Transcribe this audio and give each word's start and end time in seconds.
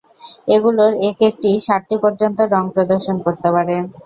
এগুলির 0.47 0.93
এক-একটি 1.09 1.49
সাতটি 1.65 1.95
পর্যন্ত 2.03 2.39
রং 2.53 2.63
প্রদর্শন 2.75 3.15
করতে 3.25 3.47
পারে। 3.55 3.75